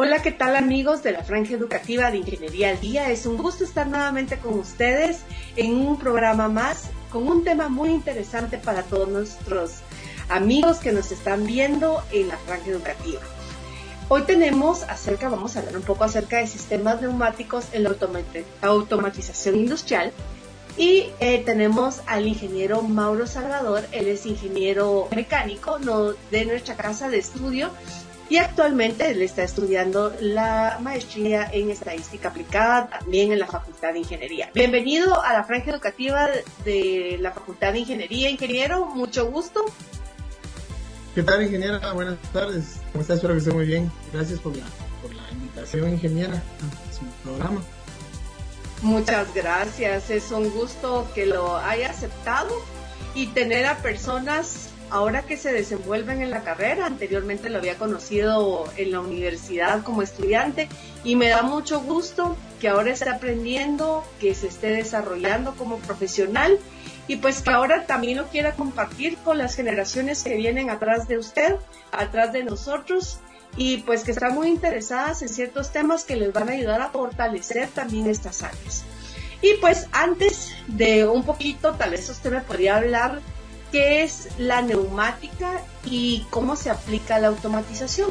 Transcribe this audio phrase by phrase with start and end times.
[0.00, 3.10] Hola, ¿qué tal amigos de la Franja Educativa de Ingeniería al Día?
[3.10, 5.22] Es un gusto estar nuevamente con ustedes
[5.56, 9.78] en un programa más con un tema muy interesante para todos nuestros
[10.28, 13.20] amigos que nos están viendo en la Franja Educativa.
[14.08, 17.96] Hoy tenemos acerca, vamos a hablar un poco acerca de sistemas neumáticos en la
[18.62, 20.12] automatización industrial
[20.76, 25.76] y eh, tenemos al ingeniero Mauro Salvador, él es ingeniero mecánico
[26.30, 27.72] de nuestra casa de estudio
[28.30, 34.00] y actualmente él está estudiando la maestría en estadística aplicada también en la Facultad de
[34.00, 34.50] Ingeniería.
[34.54, 36.28] Bienvenido a la franja educativa
[36.64, 39.64] de la Facultad de Ingeniería, ingeniero, mucho gusto.
[41.14, 41.92] ¿Qué tal, ingeniera?
[41.92, 42.76] Buenas tardes.
[42.92, 43.16] ¿Cómo estás?
[43.16, 43.90] Espero que esté muy bien.
[44.12, 44.64] Gracias por la,
[45.02, 47.62] por la invitación, ingeniera, a su programa.
[48.82, 50.10] Muchas gracias.
[50.10, 52.54] Es un gusto que lo haya aceptado
[53.14, 58.64] y tener a personas ahora que se desenvuelven en la carrera, anteriormente lo había conocido
[58.76, 60.68] en la universidad como estudiante
[61.04, 66.58] y me da mucho gusto que ahora esté aprendiendo, que se esté desarrollando como profesional
[67.06, 71.18] y pues que ahora también lo quiera compartir con las generaciones que vienen atrás de
[71.18, 71.56] usted,
[71.92, 73.20] atrás de nosotros
[73.56, 76.90] y pues que están muy interesadas en ciertos temas que les van a ayudar a
[76.90, 78.84] fortalecer también estas áreas.
[79.40, 83.20] Y pues antes de un poquito, tal vez usted me podría hablar
[83.70, 88.10] qué es la neumática y cómo se aplica la automatización.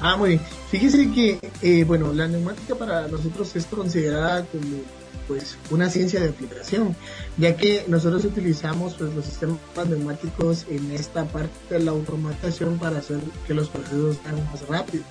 [0.00, 0.40] Ah, muy bien.
[0.70, 4.82] Fíjese que, eh, bueno, la neumática para nosotros es considerada como
[5.26, 6.94] pues una ciencia de aplicación,
[7.38, 9.58] ya que nosotros utilizamos pues los sistemas
[9.88, 15.06] neumáticos en esta parte de la automatización para hacer que los procesos sean más rápidos.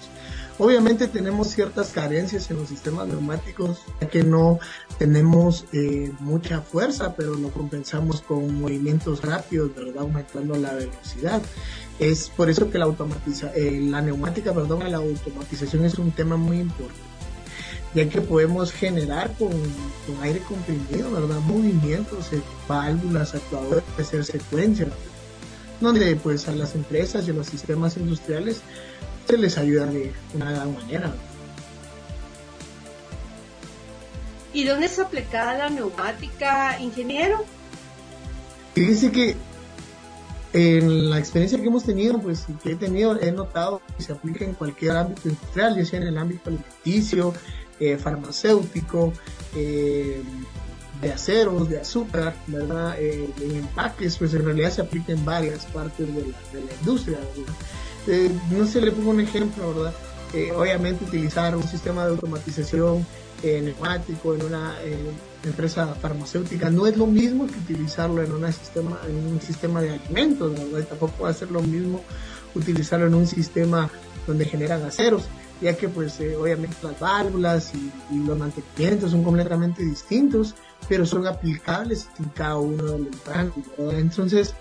[0.59, 4.59] Obviamente tenemos ciertas carencias en los sistemas neumáticos, ya que no
[4.99, 10.03] tenemos eh, mucha fuerza, pero lo compensamos con movimientos rápidos, ¿verdad?
[10.03, 11.41] Aumentando la velocidad.
[11.97, 16.37] Es por eso que la, automatiza, eh, la neumática, perdón, la automatización es un tema
[16.37, 17.01] muy importante,
[17.95, 21.39] ya que podemos generar con, con aire comprimido, ¿verdad?
[21.39, 24.89] Movimientos, eh, válvulas, actuadores, hacer secuencias,
[25.81, 28.61] donde pues a las empresas y a los sistemas industriales
[29.27, 31.13] se les ayuda de una gran manera.
[34.53, 37.43] ¿Y dónde es aplicada la neumática, ingeniero?
[38.75, 39.35] Fíjese que
[40.53, 44.45] en la experiencia que hemos tenido, pues que he tenido, he notado que se aplica
[44.45, 47.33] en cualquier ámbito industrial, ya sea en el ámbito alimenticio,
[47.79, 49.13] eh, farmacéutico,
[49.55, 50.21] eh,
[51.01, 52.95] de aceros, de azúcar, ¿verdad?
[52.99, 56.73] Eh, en empaques, pues en realidad se aplica en varias partes de la, de la
[56.79, 57.53] industria, ¿verdad?
[58.07, 59.93] Eh, no sé, le pongo un ejemplo, ¿verdad?
[60.33, 63.05] Eh, obviamente utilizar un sistema de automatización
[63.43, 64.75] eh, neumático en una
[65.43, 69.91] empresa farmacéutica no es lo mismo que utilizarlo en, una sistema, en un sistema de
[69.91, 70.87] alimentos, ¿verdad?
[70.87, 72.01] tampoco va a ser lo mismo
[72.55, 73.89] utilizarlo en un sistema
[74.25, 75.23] donde generan aceros,
[75.61, 77.91] ya que pues obviamente las válvulas y,
[78.25, 80.55] los mantenimientos son completamente distintos,
[80.87, 84.53] pero son aplicables en cada uno de los rangos, Entonces,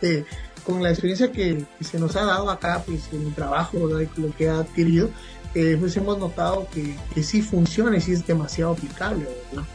[0.65, 4.09] con la experiencia que, se nos ha dado acá, pues en el trabajo, ¿verdad?
[4.17, 5.11] lo que ha adquirido,
[5.55, 9.67] eh, pues hemos notado que, que sí funciona y sí es demasiado aplicable, ¿verdad?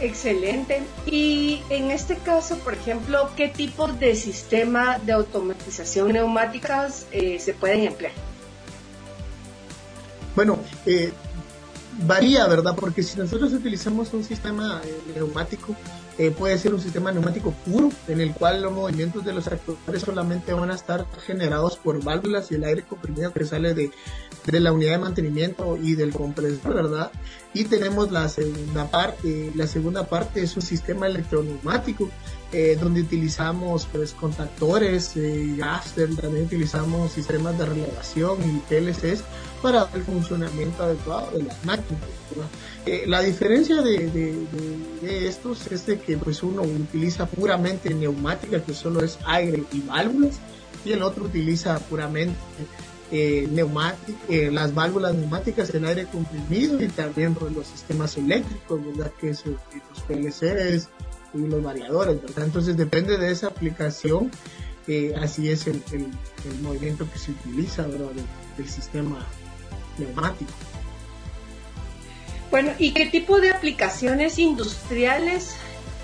[0.00, 0.82] Excelente.
[1.06, 7.54] Y en este caso, por ejemplo, ¿qué tipo de sistema de automatización neumáticas eh, se
[7.54, 8.12] pueden emplear?
[10.34, 11.12] Bueno, eh,
[11.98, 12.74] varía, ¿verdad?
[12.78, 14.82] Porque si nosotros utilizamos un sistema
[15.14, 15.74] neumático,
[16.18, 20.02] eh, puede ser un sistema neumático puro, en el cual los movimientos de los actuadores
[20.02, 23.90] solamente van a estar generados por válvulas y el aire comprimido que sale de,
[24.46, 27.10] de la unidad de mantenimiento y del compresor, ¿verdad?
[27.52, 32.08] Y tenemos la segunda parte, la segunda parte es un sistema electroneumático,
[32.52, 35.56] eh, donde utilizamos pues contactores, eh,
[36.20, 39.24] también utilizamos sistemas de relevación y PLCs
[39.62, 42.02] para el funcionamiento adecuado de las máquinas.
[42.84, 44.08] Eh, la diferencia de,
[45.02, 49.80] de, estos es de que pues uno utiliza puramente neumática, que solo es aire y
[49.80, 50.38] válvulas,
[50.84, 52.36] y el otro utiliza puramente
[53.10, 53.48] eh,
[54.28, 59.12] eh, las válvulas neumáticas, el aire comprimido y también pues, los sistemas eléctricos, ¿verdad?
[59.20, 59.58] Que son
[59.90, 60.88] los PLCs
[61.38, 62.44] y los variadores, ¿verdad?
[62.44, 64.30] Entonces depende de esa aplicación,
[65.20, 65.82] así es el,
[66.62, 68.10] movimiento que se utiliza, ¿verdad?
[68.56, 69.26] del sistema
[69.98, 70.52] neumático.
[72.50, 75.56] Bueno, ¿y qué tipo de aplicaciones industriales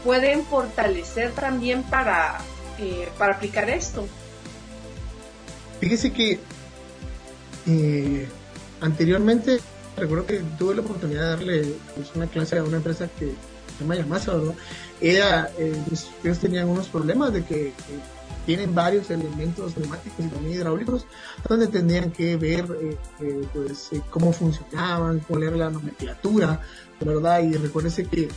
[0.04, 2.38] pueden fortalecer también para,
[2.78, 4.06] eh, para aplicar esto?
[5.80, 6.40] Fíjese que
[7.66, 8.28] eh,
[8.80, 9.60] anteriormente
[9.96, 13.32] recuerdo que tuve la oportunidad de darle pues, una clase a una empresa que
[13.80, 14.54] llama Yamasa, ¿verdad?
[15.00, 17.72] Ella, eh, pues, ellos tenían unos problemas de que
[18.46, 21.06] tienen varios elementos neumáticos y también hidráulicos
[21.48, 26.60] donde tendrían que ver eh, eh, pues, eh, cómo funcionaban, cuál era la nomenclatura,
[27.00, 27.42] ¿verdad?
[27.42, 28.28] Y recuérdese que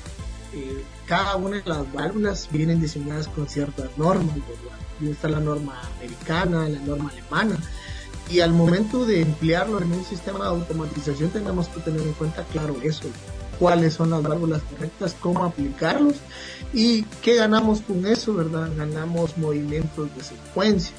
[1.05, 4.77] cada una de las válvulas vienen diseñadas con ciertas normas, ¿verdad?
[5.01, 7.57] Y está la norma americana, la norma alemana.
[8.29, 12.43] Y al momento de emplearlo en un sistema de automatización tenemos que tener en cuenta,
[12.45, 13.03] claro, eso,
[13.59, 16.15] cuáles son las válvulas correctas, cómo aplicarlos
[16.73, 18.69] y qué ganamos con eso, ¿verdad?
[18.75, 20.95] Ganamos movimientos de secuencia.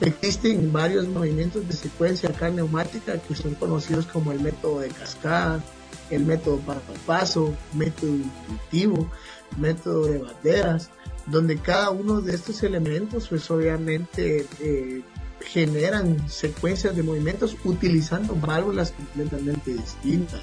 [0.00, 5.62] Existen varios movimientos de secuencia acá neumática que son conocidos como el método de cascada,
[6.10, 9.10] el método para paso, método intuitivo,
[9.58, 10.90] método de banderas,
[11.26, 15.02] donde cada uno de estos elementos pues obviamente eh,
[15.40, 20.40] generan secuencias de movimientos utilizando válvulas completamente distintas.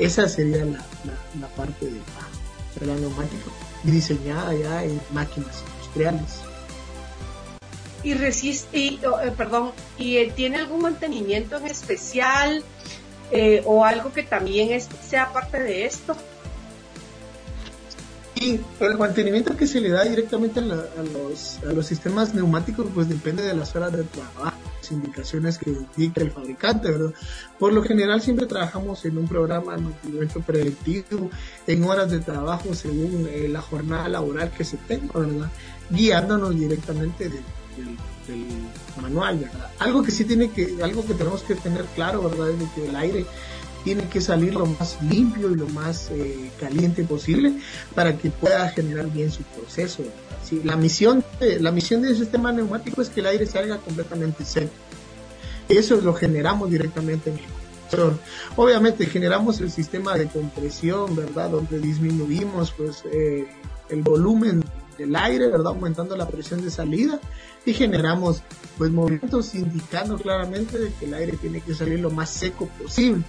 [0.00, 0.82] Esa sería la,
[1.38, 3.50] la, parte de la, neumática
[3.82, 6.40] diseñada ya en máquinas industriales.
[8.02, 12.64] Y resiste, oh, eh, perdón, ¿y eh, tiene algún mantenimiento en especial
[13.30, 16.16] eh, o algo que también sea parte de esto?
[18.36, 23.06] Y el mantenimiento que se le da directamente a, los, a los sistemas neumáticos pues
[23.06, 24.49] depende de las horas de trabajo
[24.90, 27.14] indicaciones que indica el fabricante, ¿verdad?
[27.58, 31.30] Por lo general siempre trabajamos en un programa de mantenimiento preventivo,
[31.66, 35.50] en horas de trabajo según eh, la jornada laboral que se tenga, ¿verdad?
[35.90, 37.42] Guiándonos directamente del,
[39.00, 39.70] manual, ¿verdad?
[39.78, 42.50] Algo que sí tiene que, algo que tenemos que tener claro, ¿verdad?
[42.50, 43.26] Es que el aire
[43.84, 47.54] tiene que salir lo más limpio y lo más eh, caliente posible
[47.94, 50.02] para que pueda generar bien su proceso.
[50.64, 54.72] la misión la misión del sistema neumático es que el aire salga completamente seco.
[55.68, 58.18] Eso lo generamos directamente en el compresor.
[58.56, 61.50] Obviamente generamos el sistema de compresión, ¿verdad?
[61.50, 63.46] Donde disminuimos pues eh,
[63.88, 64.64] el volumen
[64.98, 65.68] del aire, ¿verdad?
[65.68, 67.20] Aumentando la presión de salida
[67.64, 68.42] y generamos
[68.76, 73.24] pues movimientos indicando claramente que el aire tiene que salir lo más seco posible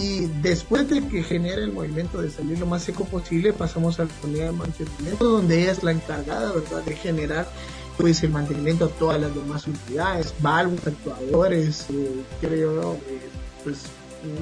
[0.00, 4.04] y después de que genere el movimiento de salir lo más seco posible pasamos a
[4.04, 7.48] la unidad de mantenimiento donde ella es la encargada verdad de generar
[7.96, 13.20] pues el mantenimiento a todas las demás unidades válvulas actuadores eh, creo eh,
[13.62, 13.78] pues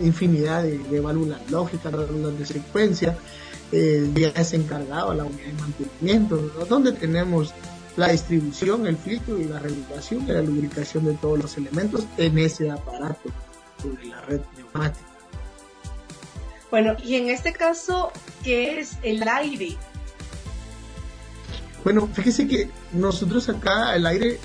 [0.02, 3.16] infinidad de, válvulas lógicas válvulas de secuencia.
[3.70, 6.36] Eh, ya es encargado a la unidad de mantenimiento
[6.68, 7.52] donde tenemos
[7.96, 12.38] la distribución, el filtro y la regulación y la lubricación de todos los elementos en
[12.38, 13.28] ese aparato
[13.82, 15.17] sobre la red neumática.
[16.70, 18.12] Bueno, y en este caso,
[18.44, 19.76] ¿qué es el aire?
[21.84, 24.38] Bueno, fíjese que nosotros acá el aire,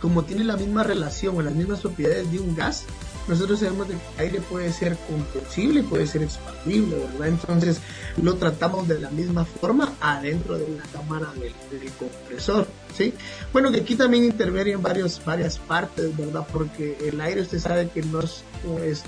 [0.00, 2.84] como tiene la misma relación o las mismas propiedades de un gas,
[3.28, 7.28] nosotros sabemos que el aire puede ser compresible, puede ser expandible, ¿verdad?
[7.28, 7.80] Entonces
[8.22, 11.52] lo tratamos de la misma forma adentro de la cámara del,
[11.92, 13.12] compresor, ¿sí?
[13.52, 16.46] Bueno, que aquí también intervienen varios, varias partes, ¿verdad?
[16.52, 18.44] Porque el aire usted sabe que no, es,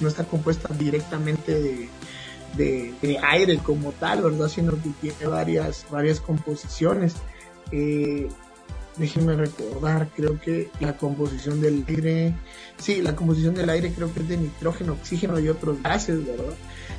[0.00, 1.88] no está compuesta directamente de,
[2.56, 4.48] de, aire como tal, ¿verdad?
[4.48, 7.14] Sino que tiene varias, varias composiciones.
[7.70, 8.28] Eh,
[8.98, 12.34] déjenme recordar, creo que la composición del aire,
[12.78, 16.54] sí, la composición del aire creo que es de nitrógeno, oxígeno y otros gases, ¿verdad?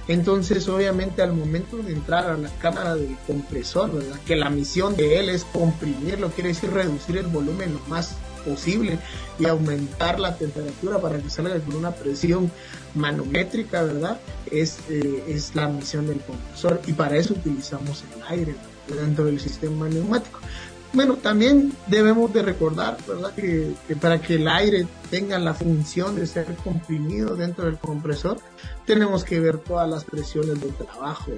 [0.07, 4.19] Entonces, obviamente, al momento de entrar a la cámara del compresor, ¿verdad?
[4.25, 8.15] Que la misión de él es comprimirlo, quiere decir reducir el volumen lo más
[8.45, 8.97] posible
[9.37, 12.51] y aumentar la temperatura para que salga con una presión
[12.95, 14.19] manométrica, ¿verdad?
[14.51, 18.55] Es, eh, es la misión del compresor y para eso utilizamos el aire
[18.87, 20.39] dentro del sistema neumático.
[20.91, 23.33] Bueno, también debemos de recordar, ¿verdad?
[23.35, 28.39] Que, para que el aire tenga la función de ser comprimido dentro del compresor,
[28.85, 31.31] tenemos que ver todas las presiones del trabajo,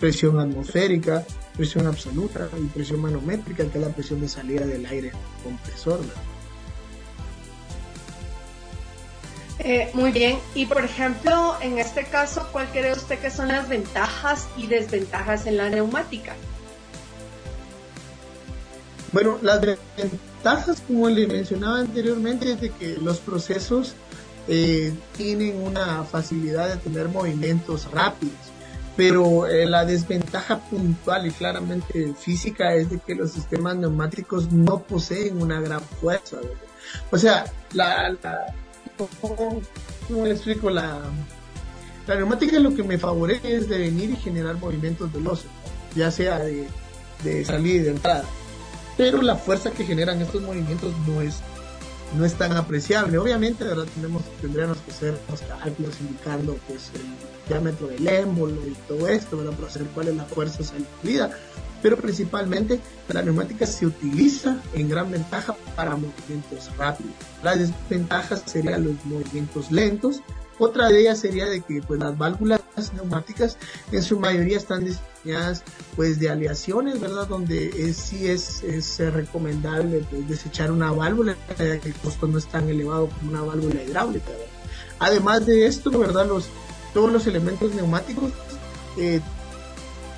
[0.00, 1.24] presión atmosférica,
[1.56, 6.00] presión absoluta y presión manométrica, que es la presión de salida del aire compresor.
[9.58, 13.68] Eh, muy bien, y por ejemplo, en este caso, ¿cuál cree usted que son las
[13.68, 16.34] ventajas y desventajas en la neumática?
[19.16, 23.94] Bueno, las ventajas, como le mencionaba anteriormente, es de que los procesos
[24.46, 28.36] eh, tienen una facilidad de tener movimientos rápidos,
[28.94, 34.82] pero eh, la desventaja puntual y claramente física es de que los sistemas neumáticos no
[34.82, 36.36] poseen una gran fuerza.
[37.10, 38.54] O sea, la, la
[39.22, 40.68] ¿cómo le explico?
[40.68, 41.00] La,
[42.06, 45.48] la neumática lo que me favorece es de venir y generar movimientos veloces,
[45.94, 46.68] ya sea de,
[47.24, 48.24] de salida y de entrada
[48.96, 51.42] pero la fuerza que generan estos movimientos no es
[52.14, 53.18] no es tan apreciable.
[53.18, 53.86] Obviamente, ¿verdad?
[53.94, 57.02] Tenemos, tendríamos que hacer los cálculos indicando pues el
[57.48, 59.52] diámetro del émbolo y todo esto, ¿verdad?
[59.54, 61.30] Para saber cuál es la fuerza salida.
[61.82, 67.12] Pero principalmente la neumática se utiliza en gran ventaja para movimientos rápidos.
[67.42, 70.22] Las desventajas serían los movimientos lentos.
[70.58, 72.60] Otra de ellas sería de que pues las válvulas
[72.94, 73.58] neumáticas
[73.92, 75.62] en su mayoría están diseñadas
[75.96, 77.26] pues de aleaciones, ¿verdad?
[77.26, 82.38] Donde es, sí es, es recomendable pues, desechar una válvula, ya que el costo no
[82.38, 84.30] es tan elevado como una válvula hidráulica.
[84.98, 86.26] Además de esto, ¿verdad?
[86.26, 86.48] Los,
[86.94, 88.32] todos los elementos neumáticos
[88.96, 89.20] eh,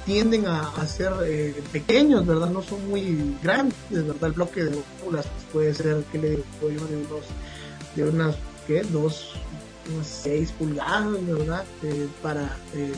[0.06, 2.48] tienden a, ser eh, pequeños, ¿verdad?
[2.48, 4.24] No son muy grandes, ¿verdad?
[4.28, 6.44] El bloque de válvulas pues, puede ser, que le digo?
[6.60, 7.24] De unos,
[7.94, 8.82] de unas, ¿qué?
[8.84, 9.34] Dos,
[9.94, 11.64] unas 6 pulgadas, ¿verdad?
[11.82, 12.92] Eh, para eh,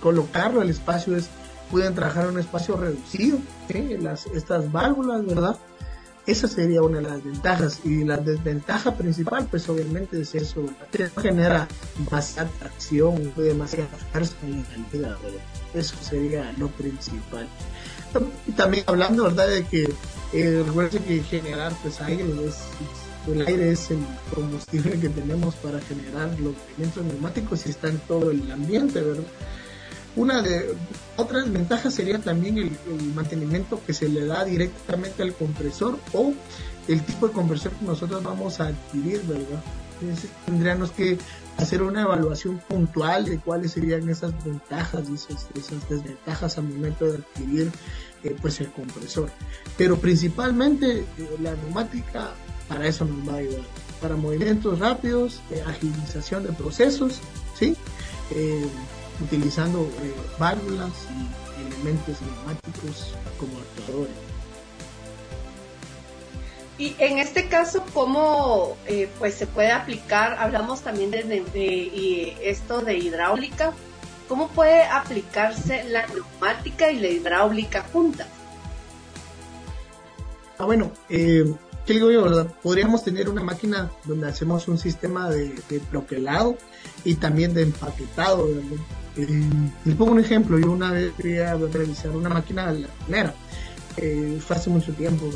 [0.00, 1.28] colocarlo, el espacio es,
[1.70, 3.38] pueden trabajar en un espacio reducido,
[4.00, 5.56] Las, estas válvulas, ¿verdad?
[6.26, 7.80] Esa sería una de las ventajas.
[7.84, 10.66] Y la desventaja principal, pues obviamente es eso,
[11.22, 11.66] genera
[11.98, 14.62] demasiada tracción, demasiada fuerza en
[15.00, 15.18] la vida,
[15.72, 17.48] Eso sería lo principal.
[18.56, 19.48] También hablando, ¿verdad?
[19.48, 19.90] De que
[20.34, 22.56] eh, recuerden que generar pues aire es
[23.32, 23.98] el aire es el
[24.34, 29.24] combustible que tenemos para generar los movimientos neumáticos y está en todo el ambiente, ¿verdad?
[30.16, 30.74] Una de
[31.16, 32.72] otras ventajas sería también el,
[33.14, 36.32] mantenimiento que se le da directamente al compresor o
[36.88, 39.62] el tipo de compresor que nosotros vamos a adquirir, ¿verdad?
[40.00, 41.18] Entonces, tendríamos que
[41.56, 47.18] hacer una evaluación puntual de cuáles serían esas ventajas y esas, desventajas al momento de
[47.18, 47.70] adquirir
[48.24, 49.30] eh, pues el compresor.
[49.76, 51.06] Pero principalmente eh,
[51.40, 52.32] la neumática
[52.68, 53.64] para eso nos va a ayudar.
[54.00, 57.20] Para movimientos rápidos, eh, agilización de procesos,
[57.58, 57.76] ¿sí?
[58.30, 58.68] Eh,
[59.22, 64.14] utilizando eh, válvulas y elementos neumáticos como actuadores.
[66.78, 68.76] Y en este caso, ¿cómo
[69.18, 70.36] pues se puede aplicar?
[70.38, 73.72] Hablamos también de, esto de hidráulica.
[74.28, 78.28] ¿Cómo puede aplicarse la neumática y la hidráulica juntas?
[80.58, 81.44] Ah, bueno, eh,
[81.88, 82.46] ¿qué digo yo, verdad?
[82.62, 85.80] Podríamos tener una máquina donde hacemos un sistema de, de
[87.02, 88.46] y también de empaquetado,
[89.16, 89.42] eh,
[89.86, 93.34] les pongo un ejemplo, yo una vez quería revisar una máquina de la
[93.96, 95.30] eh, fue hace mucho tiempo,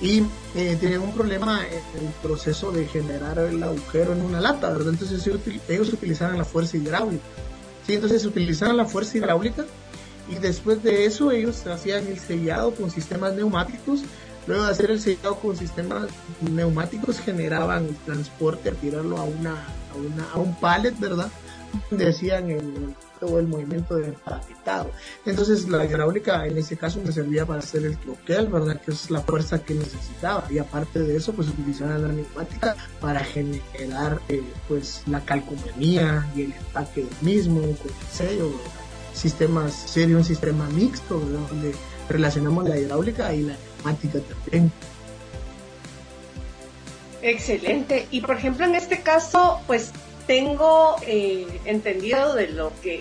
[0.00, 0.22] y
[0.54, 4.90] eh, tenían un problema en el proceso de generar el agujero en una lata, ¿verdad?
[4.90, 5.28] Entonces
[5.68, 7.24] ellos utilizaban la fuerza hidráulica,
[7.84, 7.94] ¿sí?
[7.94, 9.64] Entonces utilizaban la fuerza hidráulica
[10.30, 14.04] y después de eso ellos hacían el sellado con sistemas neumáticos
[14.48, 16.08] Luego de hacer el sellado con sistemas
[16.40, 19.66] neumáticos generaban el transporte tirarlo a una
[20.32, 21.30] a, un pallet, ¿verdad?
[21.90, 24.90] Decían el, todo el movimiento de empaquetado.
[25.26, 28.80] Entonces la hidráulica en ese caso me servía para hacer el troquel, ¿verdad?
[28.80, 30.44] Que es la fuerza que necesitaba.
[30.48, 36.44] Y aparte de eso, pues utilizaban la neumática para generar eh, pues la calcomanía y
[36.44, 38.50] el empaque del mismo con el sello,
[39.12, 41.48] Sistemas, sería un sistema mixto, ¿verdad?
[41.48, 41.74] Donde
[42.08, 44.72] relacionamos la hidráulica y la también.
[47.22, 48.06] Excelente.
[48.10, 49.92] Y por ejemplo, en este caso, pues
[50.26, 53.00] tengo eh, entendido de lo que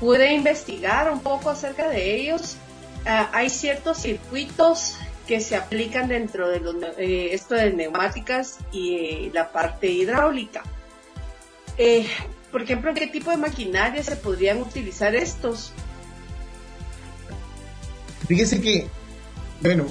[0.00, 2.56] pude investigar un poco acerca de ellos.
[3.04, 8.94] Ah, hay ciertos circuitos que se aplican dentro de los, eh, esto de neumáticas y
[8.94, 10.62] eh, la parte hidráulica.
[12.50, 15.72] por ejemplo, ¿en qué tipo de maquinaria se podrían utilizar estos?
[18.28, 18.88] Fíjese que
[19.62, 19.86] bueno,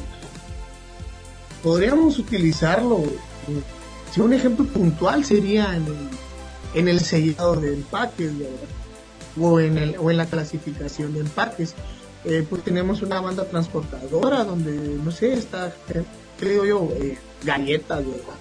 [1.64, 3.04] podríamos utilizarlo.
[4.12, 6.10] Si un ejemplo puntual sería en el,
[6.74, 8.32] en el sellado de empaques,
[9.40, 11.76] o en, el, o en la clasificación de empaques.
[12.24, 15.74] Eh, pues tenemos una banda transportadora donde, no sé, está,
[16.40, 18.36] creo yo, eh, galletas, ¿verdad?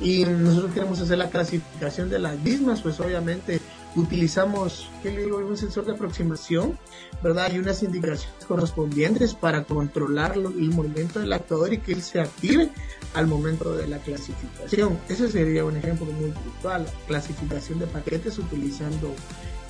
[0.00, 3.60] Y nosotros queremos hacer la clasificación de las mismas, pues obviamente
[3.96, 5.38] utilizamos, ¿qué le digo?
[5.38, 6.78] Un sensor de aproximación,
[7.22, 7.52] ¿verdad?
[7.52, 12.70] Y unas indicaciones correspondientes para controlar el movimiento del actuador y que él se active
[13.14, 14.98] al momento de la clasificación.
[15.08, 19.12] Ese sería un ejemplo muy puntual, clasificación de paquetes utilizando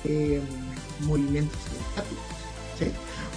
[0.03, 0.41] eh,
[1.01, 1.59] movimientos.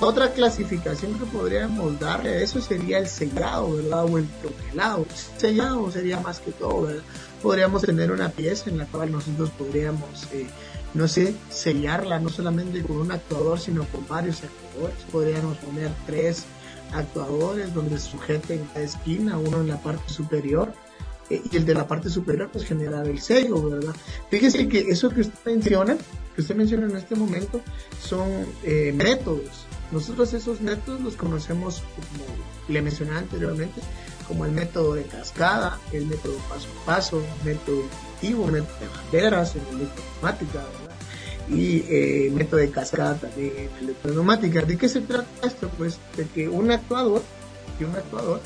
[0.00, 4.04] Otra clasificación que podríamos darle a eso sería el sellado, ¿verdad?
[4.04, 5.06] O el troquelado.
[5.36, 7.02] Sellado sería más que todo, ¿verdad?
[7.42, 10.46] Podríamos tener una pieza en la cual nosotros podríamos eh,
[10.94, 14.96] no sé, sellarla no solamente con un actuador, sino con varios actuadores.
[15.10, 16.44] Podríamos poner tres
[16.92, 20.72] actuadores donde sujeten la esquina, uno en la parte superior
[21.28, 23.94] eh, y el de la parte superior pues generar el sello, ¿verdad?
[24.30, 25.96] Fíjese que eso que usted menciona,
[26.34, 27.60] que usted menciona en este momento,
[28.00, 29.66] son eh, métodos.
[29.94, 32.24] Nosotros esos métodos los conocemos, como
[32.66, 33.80] le mencionaba anteriormente,
[34.26, 39.54] como el método de cascada, el método paso a paso, método intuitivo, método de banderas,
[39.54, 40.96] el electroneumática, ¿verdad?
[41.48, 44.62] Y eh, método de cascada también en electroneumática.
[44.62, 45.70] ¿De qué se trata esto?
[45.78, 47.22] Pues de que un actuador,
[47.78, 48.40] que un actuador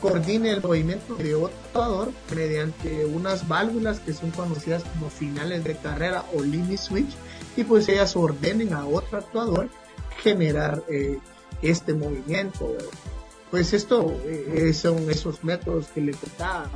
[0.00, 5.76] coordine el movimiento de otro actuador mediante unas válvulas que son conocidas como finales de
[5.76, 7.14] carrera o limit switch
[7.54, 9.68] y pues ellas ordenen a otro actuador
[10.22, 11.18] generar eh,
[11.62, 12.76] este movimiento.
[13.50, 16.70] Pues esto eh, son esos métodos que le contaba.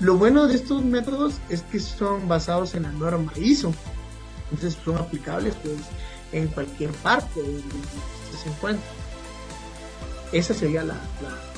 [0.00, 3.72] Lo bueno de estos métodos es que son basados en la norma ISO.
[4.50, 5.76] Entonces son aplicables pues
[6.32, 7.62] en cualquier parte donde
[8.42, 8.86] se encuentra.
[10.32, 10.98] Esa sería la,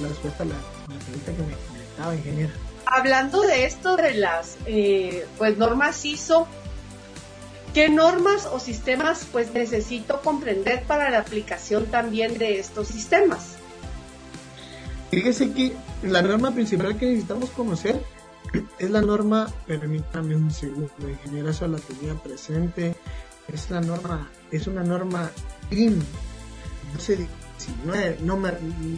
[0.00, 0.54] respuesta a la,
[0.86, 2.52] pregunta que me comentaba, ingeniero.
[2.86, 6.46] Hablando de esto de las eh, pues normas ISO,
[7.74, 13.56] ¿Qué normas o sistemas pues necesito comprender para la aplicación también de estos sistemas?
[15.10, 18.02] Fíjese que la norma principal que necesitamos conocer
[18.78, 22.94] es la norma, permítame un segundo, ingeniero, eso la tenía presente,
[23.52, 25.30] es la norma, es una norma
[25.70, 25.98] GRIM
[26.92, 28.42] 1219, no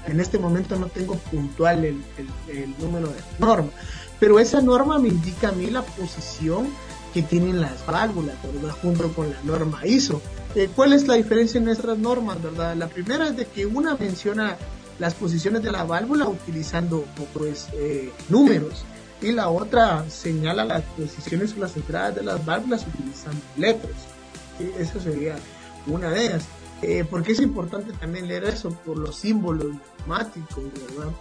[0.06, 2.02] en este momento no tengo puntual el,
[2.48, 3.70] el número de norma,
[4.18, 6.68] pero esa norma me indica a mí la posición
[7.12, 8.74] que tienen las válvulas, ¿verdad?
[8.82, 10.20] Junto con la norma ISO.
[10.54, 12.74] Eh, ¿Cuál es la diferencia en nuestras normas, verdad?
[12.76, 14.56] La primera es de que una menciona
[14.98, 18.84] las posiciones de la válvula utilizando pues eh, números
[19.22, 23.92] y la otra señala las posiciones o las entradas de las válvulas utilizando letras.
[24.78, 25.36] Esa sería
[25.86, 26.44] una de ellas.
[26.82, 29.74] Eh, porque es importante también leer eso por los símbolos
[30.06, 31.12] matemáticos, ¿verdad?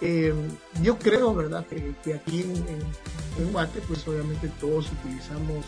[0.00, 0.34] Eh,
[0.82, 5.64] yo creo, ¿verdad?, que, aquí en, en, Guate, pues obviamente todos utilizamos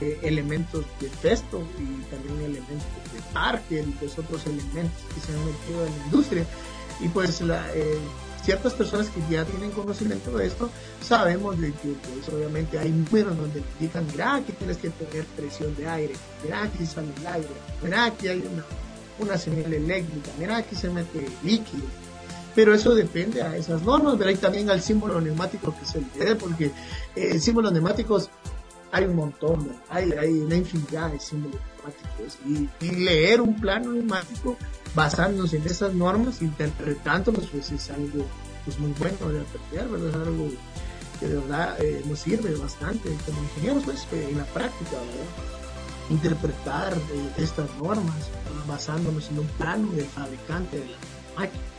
[0.00, 5.32] eh, elementos de texto y también elementos de parque y pues otros elementos que se
[5.32, 6.46] han metido en la industria.
[7.00, 7.98] Y pues eh,
[8.42, 10.70] ciertas personas que ya tienen conocimiento de esto,
[11.02, 15.74] sabemos de que pues obviamente hay números donde indican, mira, aquí tienes que tener presión
[15.76, 17.48] de aire, mira, aquí sale el aire,
[17.82, 18.64] mira, aquí hay una,
[19.18, 21.84] una señal eléctrica, mira, aquí se mete líquido
[22.54, 26.36] pero eso depende a esas normas, pero hay también al símbolo neumático que se le
[26.36, 26.70] porque
[27.16, 28.30] eh, símbolos neumáticos
[28.92, 32.38] hay un montón, hay, hay una infinidad de símbolos neumáticos
[32.80, 34.56] y, leer un plano neumático
[34.94, 38.24] basándose en esas normas, interpretándolos, pues es algo
[38.64, 40.08] pues muy bueno de aprender, ¿verdad?
[40.08, 40.48] Es algo
[41.18, 46.10] que de verdad eh, nos sirve bastante como ingenieros, pues eh, en la práctica, ¿verdad?
[46.10, 46.94] Interpretar
[47.36, 48.30] estas normas
[48.68, 50.96] basándonos en un plano del fabricante de la
[51.40, 51.73] máquina.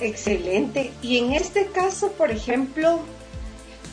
[0.00, 0.92] Excelente.
[1.02, 3.00] Y en este caso, por ejemplo,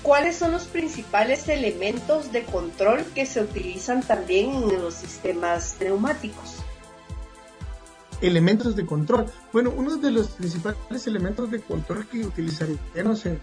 [0.04, 6.58] ¿cuáles son los principales elementos de control que se utilizan también en los sistemas neumáticos?
[8.22, 9.26] Elementos de control.
[9.52, 13.40] Bueno, uno de los principales elementos de control que utilizaríamos en,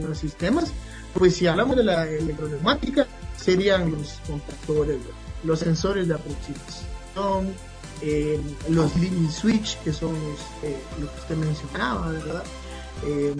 [0.00, 0.72] los sistemas,
[1.14, 4.98] pues si hablamos de la electroneumática, serían los contactores,
[5.44, 7.54] los sensores de aproximación,
[8.02, 10.14] eh, los limit switch, que son
[10.62, 12.42] eh, lo que usted mencionaba, ¿verdad?
[13.06, 13.34] Eh,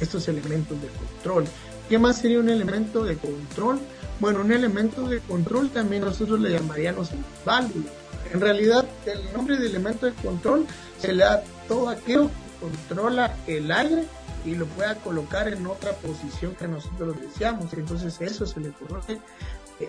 [0.00, 1.44] estos elementos de control.
[1.88, 3.78] ¿Qué más sería un elemento de control?
[4.20, 7.10] Bueno, un elemento de control también nosotros le llamaríamos
[7.44, 7.90] válvula.
[8.32, 10.66] En realidad, el nombre de elemento de control
[10.98, 14.06] se le da todo aquello que controla el aire
[14.44, 17.72] y lo pueda colocar en otra posición que nosotros deseamos.
[17.72, 19.20] Entonces, eso se le conoce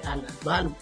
[0.03, 0.81] a las válvulas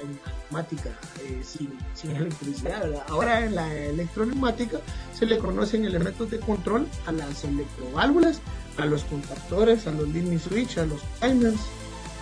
[0.00, 0.18] en
[0.50, 0.90] neumática
[1.22, 1.72] eh, sin,
[2.10, 3.04] electricidad.
[3.08, 4.80] Ahora en la electroneumática
[5.12, 8.40] se le conocen elementos de control a las electroválvulas,
[8.78, 11.60] a los contactores, a los limit switch, a los timers,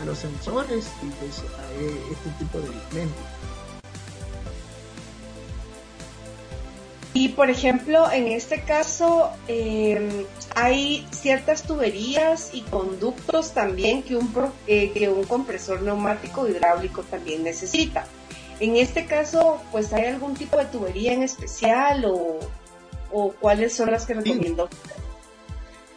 [0.00, 3.24] a los sensores y pues a eh, este tipo de elementos.
[7.14, 14.32] Y por ejemplo, en este caso em, hay ciertas tuberías y conductos también que un,
[14.66, 18.06] eh, que un compresor neumático hidráulico también necesita.
[18.60, 22.38] En este caso, pues hay algún tipo de tubería en especial o,
[23.10, 24.70] o cuáles son las que recomiendo.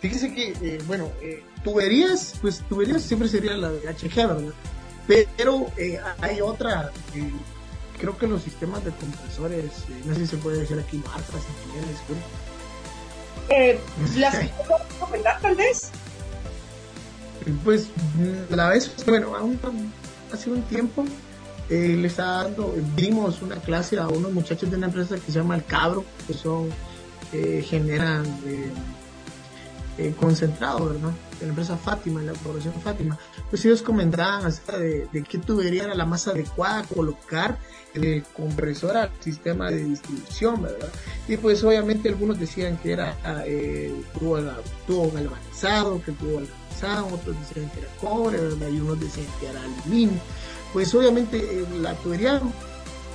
[0.01, 4.54] Fíjese que, eh, bueno, eh, tuberías, pues tuberías siempre sería la de HG, ¿verdad?
[5.38, 5.67] Pero
[6.19, 6.91] hay otra
[7.97, 11.41] creo que los sistemas de compresores, eh, no sé si se puede decir aquí marcas,
[11.65, 12.01] ingenieros,
[13.49, 13.79] eh,
[14.17, 15.91] ¿Las puedo comentar tal vez?
[17.63, 17.89] Pues
[18.49, 19.34] la vez, bueno,
[20.34, 21.05] hace un tiempo
[21.69, 25.34] eh, le está dando, dimos una clase a unos muchachos de una empresa que se
[25.34, 26.69] llama El Cabro, que son,
[27.34, 28.25] eh, generan
[29.97, 31.12] eh, concentrado, ¿verdad?
[31.39, 33.17] En la empresa Fátima, la corporación Fátima,
[33.49, 37.58] pues ellos comentaban acerca de, qué tubería era la más adecuada colocar
[37.93, 40.89] el compresor al sistema de distribución, ¿verdad?
[41.29, 44.38] Y pues obviamente algunos decían que era eh, tubo,
[44.86, 48.67] tubo galvanizado, que el tubo galvanizado, otros decían que era cobre, ¿verdad?
[48.67, 50.19] Y unos decían que era aluminio.
[50.73, 52.41] Pues obviamente eh, la tubería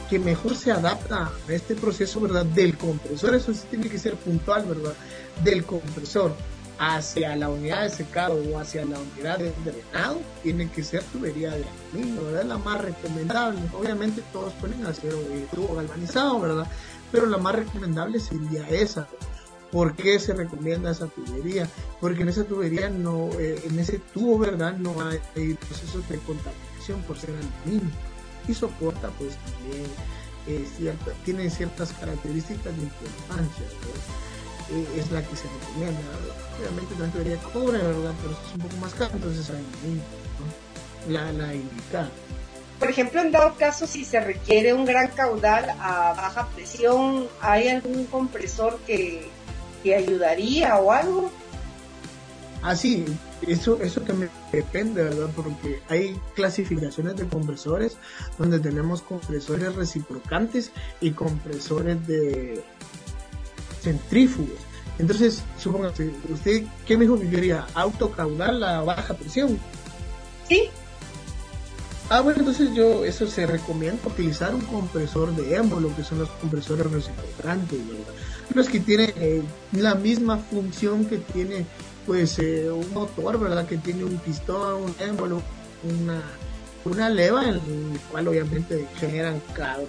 [0.09, 2.47] que mejor se adapta a este proceso, ¿verdad?
[2.47, 4.95] Del compresor, eso sí tiene que ser puntual, ¿verdad?
[5.45, 6.35] Del compresor
[6.83, 11.51] hacia la unidad de secado o hacia la unidad de drenado, tiene que ser tubería
[11.51, 12.45] de aluminio, ¿verdad?
[12.45, 13.61] La más recomendable.
[13.79, 16.67] Obviamente todos pueden hacer eh, tubo galvanizado, ¿verdad?
[17.13, 19.07] Pero la más recomendable sería esa.
[19.71, 21.69] ¿Por qué se recomienda esa tubería?
[22.01, 24.73] Porque en esa tubería no, eh, en ese tubo, ¿verdad?
[24.79, 27.95] No hay procesos de contaminación por ser aluminio
[28.49, 29.85] y soporta pues también
[30.47, 33.67] eh, tiene ciertas características de importancia,
[34.73, 36.01] eh, es la que se recomienda.
[36.59, 38.13] Obviamente también debería cobre, ¿verdad?
[38.23, 42.11] Pero es un poco más caro, entonces hay la, la indicada.
[42.79, 47.69] Por ejemplo, en dado caso, si se requiere un gran caudal a baja presión, ¿hay
[47.69, 49.29] algún compresor que,
[49.83, 51.31] que ayudaría o algo?
[52.63, 53.05] Ah, sí,
[53.47, 55.29] eso, eso también depende, ¿verdad?
[55.35, 57.97] Porque hay clasificaciones de compresores
[58.39, 62.63] donde tenemos compresores reciprocantes y compresores de
[63.81, 64.59] centrífugos.
[64.99, 67.67] Entonces, supóngase, ¿usted qué mejor quería?
[67.75, 69.59] ¿Autocaudal a baja presión?
[70.49, 70.69] Sí.
[72.11, 76.29] Ah, bueno, entonces yo, eso se recomienda utilizar un compresor de émbolo, que son los
[76.29, 76.87] compresores
[77.39, 77.59] ¿verdad?
[78.53, 81.67] Los que tienen eh, la misma función que tiene
[82.07, 83.65] pues eh, un motor, ¿verdad?
[83.67, 85.41] Que tiene un pistón, un émbolo,
[85.85, 86.21] una,
[86.85, 89.41] una leva en el cual obviamente generan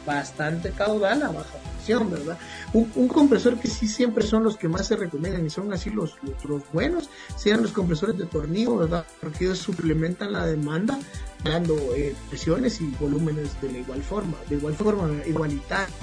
[0.06, 2.38] bastante caudal a baja presión, ¿verdad?
[2.74, 6.18] Un, compresor que sí siempre son los que más se recomiendan y son así los,
[6.44, 9.06] los, buenos, sean los compresores de tornillo, ¿verdad?
[9.20, 11.00] Porque ellos suplementan la demanda
[11.44, 15.96] dando eh, presiones y volúmenes de la igual forma, de igual forma, igualitario.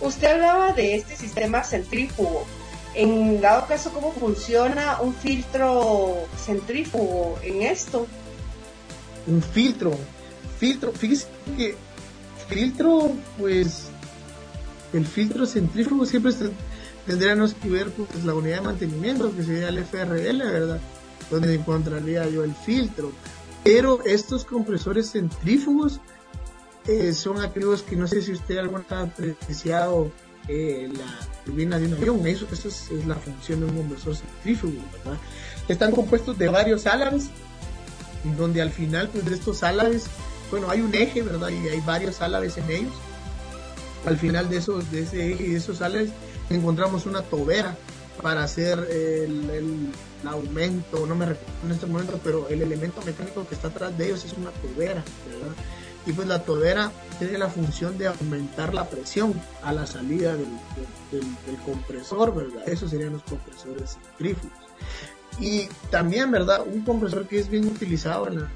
[0.00, 2.44] Usted hablaba de este sistema centrífugo
[2.94, 8.06] en dado caso, ¿cómo funciona un filtro centrífugo en esto?
[9.26, 9.92] Un filtro,
[10.58, 11.76] filtro, fíjese que
[12.48, 13.88] filtro, pues,
[14.92, 16.32] el filtro centrífugo siempre
[17.06, 20.80] tendríamos que ver pues, la unidad de mantenimiento, que sería el FRL, ¿verdad?
[21.30, 23.12] Donde encontraría yo el filtro.
[23.64, 26.00] Pero estos compresores centrífugos
[26.86, 30.10] eh, son aquellos que no sé si usted alguna vez ha apreciado
[30.48, 32.26] eh, la turbina de un avión.
[32.26, 35.18] Eso, es, la función de un compresor centrífugo, ¿verdad?
[35.68, 37.30] Están compuestos de varios álabes,
[38.36, 40.06] donde al final pues, de estos álabes,
[40.50, 41.48] bueno, hay un eje, ¿verdad?
[41.48, 42.92] Y hay varios álabes en ellos.
[44.06, 46.10] Al final de, esos, de ese eje y de esos álabes
[46.50, 47.76] encontramos una tobera
[48.20, 49.92] para hacer el, el,
[50.24, 54.06] aumento, no me recuerdo en este momento, pero el elemento mecánico que está atrás de
[54.06, 55.52] ellos es una tobera, ¿verdad?
[56.06, 60.48] y pues la todera tiene la función de aumentar la presión a la salida del,
[61.64, 62.68] compresor, ¿verdad?
[62.68, 64.58] Esos serían los compresores centrífugos.
[65.40, 66.64] Y también, ¿verdad?
[66.66, 68.50] Un compresor que es bien utilizado en la,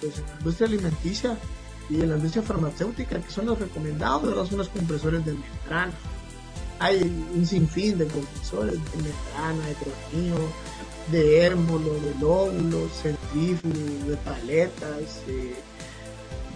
[0.00, 1.36] pues, en la industria alimenticia
[1.88, 4.44] y en la industria farmacéutica, que son los recomendados, ¿verdad?
[4.46, 5.92] Son los compresores de membrana.
[6.78, 7.02] Hay
[7.34, 10.48] un sinfín de compresores de membrana, de tronillo,
[11.10, 15.54] de hérmolo, de lóbulos, centrífugos, de paletas, eh,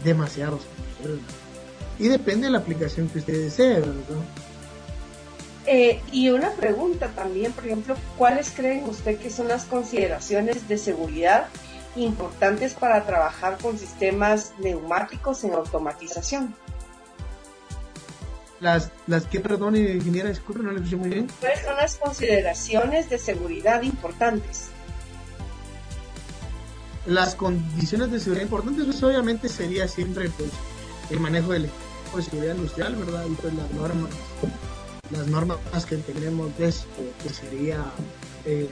[0.04, 0.62] demasiados
[1.98, 3.94] Y depende de la aplicación que usted desee, ¿verdad?
[5.66, 10.76] Eh, y una pregunta también, por ejemplo, ¿cuáles creen usted que son las consideraciones de
[10.76, 11.46] seguridad
[11.96, 16.54] importantes para trabajar con sistemas neumáticos en automatización?
[18.60, 21.28] Las, las que, perdón, ingeniera, disculpe, no le escuché muy bien.
[21.40, 24.70] ¿Cuáles son las consideraciones de seguridad importantes?
[27.06, 30.50] las condiciones de seguridad importantes, pues obviamente sería siempre pues
[31.10, 33.24] el manejo del equipo de seguridad industrial, ¿verdad?
[33.28, 34.10] Y pues las normas,
[35.10, 36.88] las normas que tenemos de esto,
[37.22, 37.84] que sería
[38.44, 38.68] eh,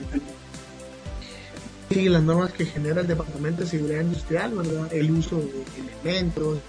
[2.01, 4.91] las normas que genera el Departamento de Seguridad Industrial, ¿verdad?
[4.91, 5.63] El uso de
[6.03, 6.59] elementos.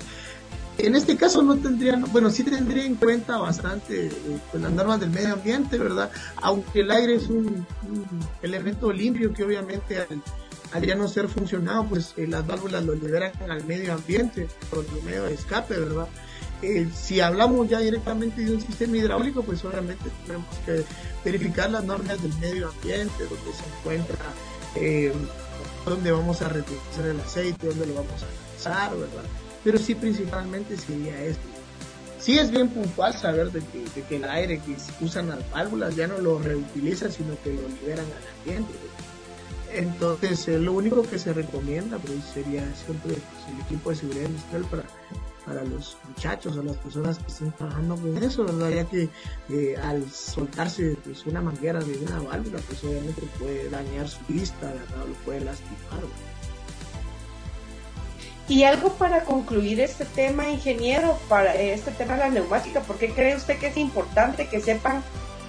[0.76, 4.12] En este caso no tendrían, bueno, sí tendría en cuenta bastante eh,
[4.50, 6.10] pues, las normas del medio ambiente, ¿verdad?
[6.36, 7.66] Aunque el aire es un,
[8.42, 10.22] elemento limpio que obviamente al,
[10.72, 14.84] al ya no ser funcionado, pues eh, las válvulas lo liberan al medio ambiente por
[15.04, 16.08] medio de escape, ¿verdad?
[16.64, 20.82] Eh, si hablamos ya directamente de un sistema hidráulico, pues obviamente tenemos que
[21.22, 24.24] verificar las normas del medio ambiente, donde se encuentra,
[24.74, 25.12] eh,
[25.84, 29.24] dónde vamos a reutilizar el aceite, dónde lo vamos a lanzar, ¿verdad?
[29.62, 31.46] Pero sí, principalmente sería esto,
[32.18, 33.60] sí es bien puntual saber de
[34.08, 34.74] que, el aire que
[35.04, 38.72] usan las válvulas ya no lo reutilizan, sino que lo liberan al ambiente.
[39.70, 44.28] Entonces, eh, lo único que se recomienda pues, sería siempre pues, el equipo de seguridad
[44.28, 44.84] industrial para,
[45.44, 48.70] para los muchachos o las personas que estén trabajando con eso, ¿verdad?
[48.70, 49.08] Ya que
[49.50, 54.66] eh, al soltarse pues, una manguera de una válvula, pues obviamente puede dañar su vista,
[54.66, 55.06] ¿verdad?
[55.06, 56.00] Lo puede lastimar.
[58.48, 63.10] Y algo para concluir este tema, ingeniero, para este tema de la neumática, ¿por qué
[63.10, 65.02] cree usted que es importante que sepan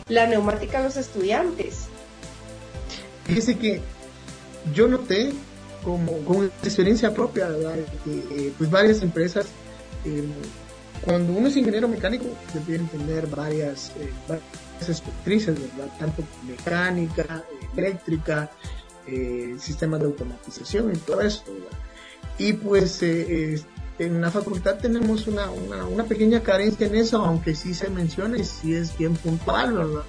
[0.07, 1.87] la neumática los estudiantes?
[3.25, 3.81] Fíjese que
[4.73, 5.33] yo noté
[5.83, 7.75] como con experiencia propia, ¿verdad?
[8.03, 9.45] Que, eh, pues varias empresas,
[10.05, 10.23] eh,
[11.01, 12.25] cuando uno es ingeniero mecánico,
[12.67, 15.93] deben tener varias, eh, varias espectrices, ¿verdad?
[15.99, 17.43] Tanto mecánica,
[17.75, 18.51] eléctrica,
[19.59, 21.77] sistemas de automatización y todo eso, ¿verdad?
[22.39, 27.89] Y pues en la facultad tenemos una, una, pequeña carencia en eso, aunque sí se
[27.89, 30.03] menciona y sí es bien puntual, ¿verdad?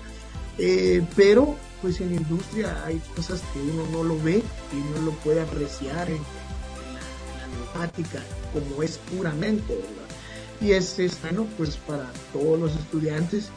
[1.15, 5.13] pero pues en la industria hay cosas que uno no lo ve y no lo
[5.19, 8.23] puede apreciar en, la, neumática
[8.61, 10.07] como es puramente, ¿verdad?
[10.61, 13.51] Y es, bueno pues para todos los estudiantes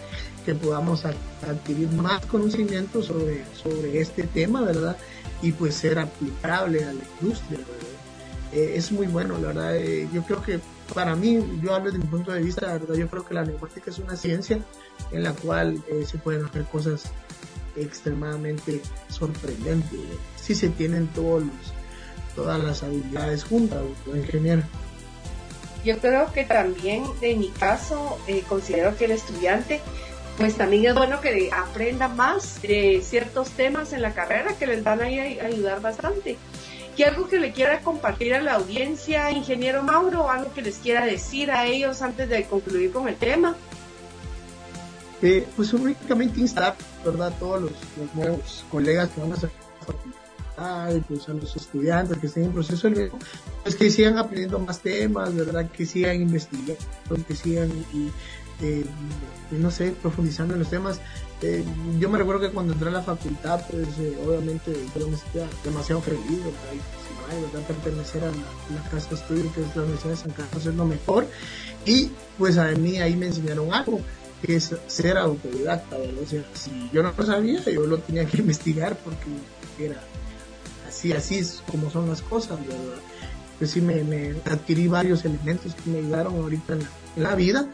[0.46, 4.98] que podamos adquirir más conocimiento sobre, sobre este tema, ¿verdad?
[5.42, 8.00] Y pues ser aplicable a la industria, ¿verdad?
[8.52, 9.78] Eh, es muy bueno, la verdad.
[9.78, 10.60] Eh, yo creo que
[10.94, 13.92] para mí, yo hablo desde mi punto de vista, verdad, yo creo que la neumática
[13.92, 14.60] es una ciencia
[15.12, 17.04] en la cual eh, se pueden hacer cosas
[17.76, 19.98] extremadamente sorprendente.
[20.36, 21.44] Si se tienen todos
[22.36, 23.80] todas las habilidades juntas,
[24.16, 24.64] ingeniero.
[25.84, 29.80] Yo creo que también, en mi caso, eh, considero que el estudiante,
[30.38, 34.84] pues también es bueno que aprenda más de ciertos temas en la carrera que les
[34.84, 36.38] van a, ayudar bastante.
[36.98, 41.06] ¿Y algo que le quiera compartir a la audiencia, ingeniero Mauro, algo que les quiera
[41.06, 43.56] decir a ellos antes de concluir con el tema?
[45.22, 47.34] Eh, pues únicamente instar, ¿verdad?
[47.39, 47.72] Todos los,
[48.13, 49.50] nuevos colegas que van a hacer
[50.95, 53.12] y pues a los estudiantes que estén en proceso de
[53.63, 55.69] pues que sigan aprendiendo más temas, ¿verdad?
[55.72, 56.78] Que sigan investigando,
[57.28, 58.12] que sigan y,
[58.62, 58.86] eh,
[59.52, 61.00] no sé, profundizando en los temas.
[61.41, 61.63] Eh,
[62.00, 63.88] yo me recuerdo que cuando entré a la facultad, pues
[64.26, 67.41] obviamente yo me sentía demasiado feliz, ¿verdad?
[67.54, 67.67] ¿verdad?
[67.67, 70.86] Pertenecer a la, casa de estudio que es la Universidad de San Carlos es lo
[70.86, 71.28] mejor.
[71.86, 74.02] Y pues a mí ahí me enseñaron algo
[74.41, 78.38] que es ser autodidacta, O sea, si yo no lo sabía, yo lo tenía que
[78.39, 79.28] investigar porque
[79.84, 80.02] era
[80.89, 82.99] así, así es como son las cosas, ¿verdad?
[83.58, 87.67] Pues sí, me, adquirí varios elementos que me ayudaron ahorita en la, vida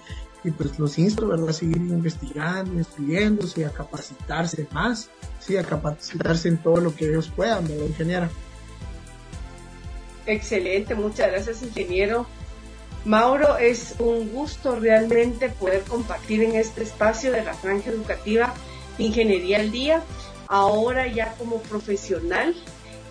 [0.44, 1.50] y pues los insto, ¿verdad?
[1.50, 7.32] A seguir investigando, estudiándose, a capacitarse más, sí, a capacitarse en todo lo que ellos
[7.36, 8.30] puedan, ¿verdad, ingeniero?
[10.26, 12.26] Excelente, muchas gracias, ingeniero.
[13.06, 18.54] Mauro, es un gusto realmente poder compartir en este espacio de la franja educativa
[18.98, 20.02] Ingeniería al Día,
[20.48, 22.56] ahora ya como profesional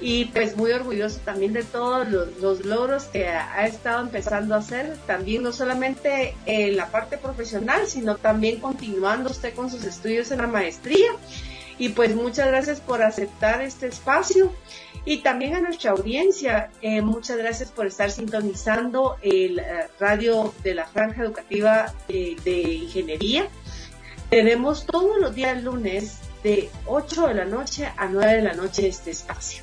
[0.00, 4.96] y pues muy orgulloso también de todos los, logros que ha estado empezando a hacer,
[5.06, 10.38] también no solamente en la parte profesional, sino también continuando usted con sus estudios en
[10.38, 11.10] la maestría.
[11.76, 14.52] Y pues muchas gracias por aceptar este espacio
[15.06, 20.74] y también a nuestra audiencia, eh, muchas gracias por estar sintonizando el eh, radio de
[20.74, 23.48] la Franja Educativa de, Ingeniería.
[24.30, 28.88] Tenemos todos los días lunes de 8 de la noche a 9 de la noche
[28.88, 29.62] este espacio.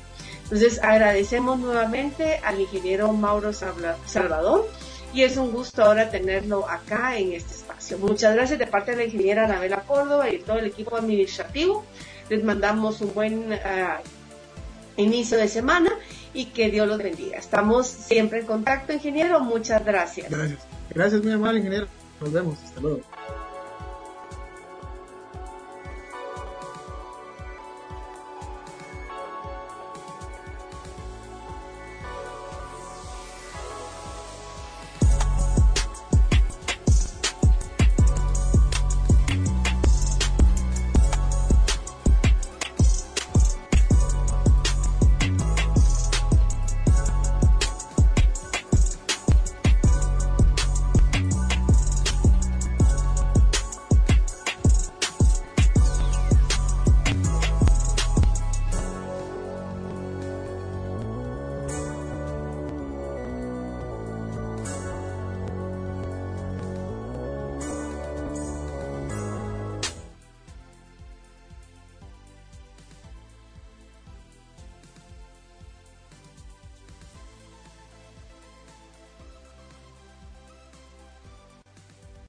[0.52, 4.68] Entonces agradecemos nuevamente al ingeniero Mauro Salvador
[5.14, 7.96] y es un gusto ahora tenerlo acá en este espacio.
[7.96, 11.86] Muchas gracias de parte de la ingeniera Anabela Córdoba y todo el equipo administrativo.
[12.28, 14.02] Les mandamos un buen ah,
[14.98, 15.90] inicio de semana
[16.34, 17.38] y que Dios los bendiga.
[17.38, 19.40] Estamos siempre en contacto, ingeniero.
[19.40, 20.28] Muchas gracias.
[20.30, 20.60] Gracias.
[20.90, 21.86] Gracias, mi amable ingeniero.
[22.20, 22.58] Nos vemos.
[22.62, 23.00] Hasta luego.